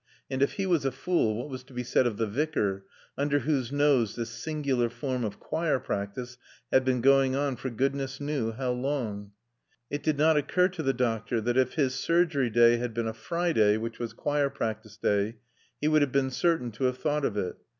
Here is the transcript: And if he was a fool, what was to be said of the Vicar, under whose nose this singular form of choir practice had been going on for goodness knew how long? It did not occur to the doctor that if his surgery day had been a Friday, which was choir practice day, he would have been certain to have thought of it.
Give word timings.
And 0.31 0.41
if 0.41 0.53
he 0.53 0.65
was 0.65 0.83
a 0.83 0.91
fool, 0.91 1.35
what 1.37 1.47
was 1.49 1.61
to 1.65 1.73
be 1.73 1.83
said 1.83 2.07
of 2.07 2.17
the 2.17 2.25
Vicar, 2.25 2.85
under 3.19 3.37
whose 3.37 3.71
nose 3.71 4.15
this 4.15 4.31
singular 4.31 4.89
form 4.89 5.23
of 5.23 5.39
choir 5.39 5.77
practice 5.77 6.39
had 6.73 6.83
been 6.83 7.01
going 7.01 7.35
on 7.35 7.55
for 7.55 7.69
goodness 7.69 8.19
knew 8.19 8.51
how 8.51 8.71
long? 8.71 9.31
It 9.91 10.01
did 10.01 10.17
not 10.17 10.37
occur 10.37 10.69
to 10.69 10.81
the 10.81 10.91
doctor 10.93 11.39
that 11.41 11.55
if 11.55 11.75
his 11.75 11.93
surgery 11.93 12.49
day 12.49 12.77
had 12.77 12.95
been 12.95 13.07
a 13.07 13.13
Friday, 13.13 13.77
which 13.77 13.99
was 13.99 14.13
choir 14.13 14.49
practice 14.49 14.97
day, 14.97 15.35
he 15.79 15.87
would 15.87 16.01
have 16.01 16.11
been 16.11 16.31
certain 16.31 16.71
to 16.71 16.85
have 16.85 16.97
thought 16.97 17.23
of 17.23 17.37
it. 17.37 17.57